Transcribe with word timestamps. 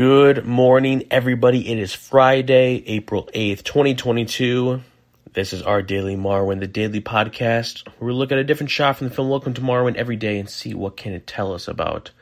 Good 0.00 0.46
morning, 0.46 1.08
everybody. 1.10 1.70
It 1.70 1.78
is 1.78 1.92
Friday, 1.92 2.82
April 2.86 3.28
8th, 3.34 3.64
2022. 3.64 4.80
This 5.34 5.52
is 5.52 5.60
our 5.60 5.82
Daily 5.82 6.16
Marwen, 6.16 6.58
the 6.58 6.66
daily 6.66 7.02
podcast. 7.02 7.86
We 8.00 8.10
look 8.10 8.32
at 8.32 8.38
a 8.38 8.44
different 8.44 8.70
shot 8.70 8.96
from 8.96 9.10
the 9.10 9.14
film 9.14 9.28
Welcome 9.28 9.52
to 9.52 9.60
Marwen 9.60 9.96
every 9.96 10.16
day 10.16 10.38
and 10.38 10.48
see 10.48 10.72
what 10.72 10.96
can 10.96 11.12
it 11.12 11.26
tell 11.26 11.52
us 11.52 11.68
about 11.68 12.12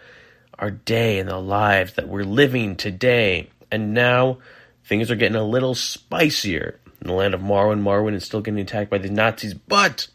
our 0.59 0.72
day 0.72 1.21
and 1.21 1.29
the 1.29 1.38
lives 1.38 1.93
that 1.93 2.09
we're 2.09 2.25
living 2.25 2.75
today. 2.75 3.49
And 3.71 3.95
now 3.95 4.38
things 4.87 5.08
are 5.13 5.15
getting 5.15 5.37
a 5.37 5.45
little 5.45 5.76
spicier 5.76 6.81
in 7.01 7.06
the 7.06 7.13
land 7.13 7.33
of 7.33 7.42
Marwen. 7.42 7.85
Marwen 7.85 8.15
is 8.15 8.24
still 8.24 8.40
getting 8.40 8.58
attacked 8.58 8.90
by 8.90 8.99
the 8.99 9.08
Nazis, 9.08 9.54
but 9.54 10.08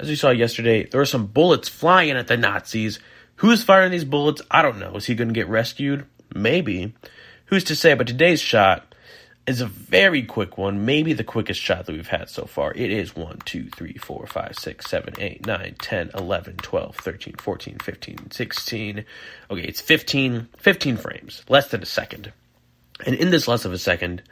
as 0.00 0.08
we 0.08 0.16
saw 0.16 0.30
yesterday, 0.30 0.86
there 0.86 1.02
were 1.02 1.04
some 1.04 1.26
bullets 1.26 1.68
flying 1.68 2.12
at 2.12 2.28
the 2.28 2.38
Nazis. 2.38 3.00
Who's 3.34 3.62
firing 3.62 3.90
these 3.90 4.04
bullets? 4.06 4.40
I 4.50 4.62
don't 4.62 4.78
know. 4.78 4.96
Is 4.96 5.04
he 5.04 5.14
going 5.14 5.28
to 5.28 5.34
get 5.34 5.50
rescued? 5.50 6.06
Maybe. 6.42 6.94
Who's 7.46 7.64
to 7.64 7.76
say? 7.76 7.94
But 7.94 8.06
today's 8.06 8.40
shot 8.40 8.94
is 9.46 9.60
a 9.60 9.66
very 9.66 10.22
quick 10.22 10.58
one, 10.58 10.84
maybe 10.84 11.12
the 11.12 11.22
quickest 11.22 11.60
shot 11.60 11.86
that 11.86 11.92
we've 11.92 12.08
had 12.08 12.28
so 12.28 12.44
far. 12.46 12.72
It 12.74 12.90
is 12.90 13.14
1, 13.14 13.38
2, 13.44 13.70
3, 13.70 13.92
4, 13.94 14.26
5, 14.26 14.58
6, 14.58 14.90
7, 14.90 15.14
8, 15.18 15.46
9, 15.46 15.76
10, 15.78 16.10
11, 16.14 16.56
12, 16.56 16.96
13, 16.96 17.34
14, 17.38 17.78
15, 17.78 18.30
16. 18.30 19.04
Okay, 19.50 19.62
it's 19.62 19.80
15, 19.80 20.48
15 20.56 20.96
frames, 20.96 21.44
less 21.48 21.68
than 21.68 21.82
a 21.82 21.86
second. 21.86 22.32
And 23.04 23.14
in 23.14 23.30
this 23.30 23.46
less 23.46 23.64
of 23.64 23.72
a 23.72 23.78
second, 23.78 24.22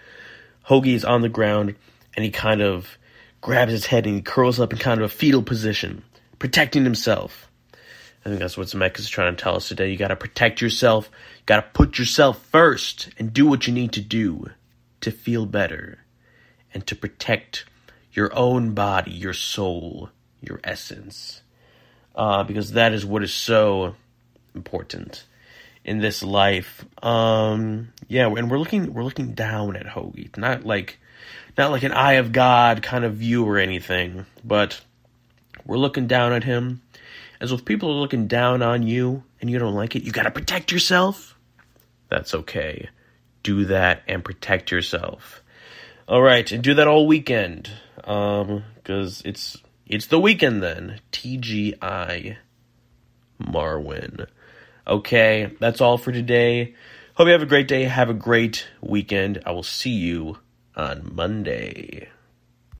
Hogie 0.68 0.94
is 0.94 1.04
on 1.04 1.22
the 1.22 1.28
ground 1.28 1.76
and 2.16 2.24
he 2.24 2.30
kind 2.30 2.60
of 2.60 2.98
grabs 3.40 3.70
his 3.70 3.86
head 3.86 4.06
and 4.06 4.16
he 4.16 4.22
curls 4.22 4.58
up 4.58 4.72
in 4.72 4.78
kind 4.78 5.00
of 5.00 5.06
a 5.06 5.14
fetal 5.14 5.42
position, 5.42 6.02
protecting 6.38 6.82
himself. 6.82 7.48
I 8.24 8.28
think 8.28 8.40
that's 8.40 8.56
what 8.56 8.68
Zemeckis 8.68 9.00
is 9.00 9.08
trying 9.08 9.36
to 9.36 9.42
tell 9.42 9.56
us 9.56 9.68
today. 9.68 9.90
You 9.90 9.98
got 9.98 10.08
to 10.08 10.16
protect 10.16 10.62
yourself. 10.62 11.10
You 11.12 11.42
got 11.46 11.56
to 11.56 11.70
put 11.72 11.98
yourself 11.98 12.42
first 12.46 13.10
and 13.18 13.32
do 13.32 13.46
what 13.46 13.66
you 13.66 13.72
need 13.72 13.92
to 13.92 14.00
do 14.00 14.50
to 15.02 15.10
feel 15.10 15.44
better 15.44 15.98
and 16.72 16.86
to 16.86 16.96
protect 16.96 17.66
your 18.12 18.34
own 18.34 18.72
body, 18.72 19.10
your 19.10 19.34
soul, 19.34 20.08
your 20.40 20.58
essence. 20.64 21.42
Uh, 22.14 22.44
because 22.44 22.72
that 22.72 22.92
is 22.92 23.04
what 23.04 23.22
is 23.22 23.34
so 23.34 23.94
important 24.54 25.24
in 25.84 25.98
this 25.98 26.22
life. 26.22 26.84
Um, 27.02 27.92
yeah, 28.08 28.26
and 28.26 28.50
we're 28.50 28.58
looking 28.58 28.94
we're 28.94 29.04
looking 29.04 29.32
down 29.32 29.76
at 29.76 29.86
Hogie, 29.86 30.34
not 30.36 30.64
like 30.64 30.98
not 31.58 31.70
like 31.70 31.82
an 31.82 31.92
eye 31.92 32.14
of 32.14 32.32
God 32.32 32.82
kind 32.82 33.04
of 33.04 33.14
view 33.14 33.44
or 33.44 33.58
anything, 33.58 34.26
but 34.42 34.80
we're 35.66 35.76
looking 35.76 36.06
down 36.06 36.32
at 36.32 36.44
him. 36.44 36.82
As 37.40 37.52
if 37.52 37.64
people 37.64 37.90
are 37.90 38.00
looking 38.00 38.26
down 38.26 38.62
on 38.62 38.82
you 38.82 39.22
and 39.40 39.50
you 39.50 39.58
don't 39.58 39.74
like 39.74 39.96
it, 39.96 40.04
you 40.04 40.12
gotta 40.12 40.30
protect 40.30 40.72
yourself. 40.72 41.36
That's 42.08 42.34
okay. 42.34 42.88
Do 43.42 43.66
that 43.66 44.02
and 44.06 44.24
protect 44.24 44.70
yourself. 44.70 45.42
All 46.06 46.22
right, 46.22 46.50
and 46.52 46.62
do 46.62 46.74
that 46.74 46.86
all 46.86 47.06
weekend, 47.06 47.70
um, 48.04 48.64
because 48.76 49.22
it's 49.24 49.56
it's 49.86 50.06
the 50.06 50.20
weekend 50.20 50.62
then. 50.62 51.00
TGI 51.12 52.36
Marwen. 53.42 54.26
Okay, 54.86 55.54
that's 55.60 55.80
all 55.80 55.96
for 55.96 56.12
today. 56.12 56.74
Hope 57.14 57.26
you 57.26 57.32
have 57.32 57.42
a 57.42 57.46
great 57.46 57.68
day. 57.68 57.84
Have 57.84 58.10
a 58.10 58.14
great 58.14 58.66
weekend. 58.80 59.40
I 59.46 59.52
will 59.52 59.62
see 59.62 59.90
you 59.90 60.38
on 60.76 61.10
Monday. 61.14 62.08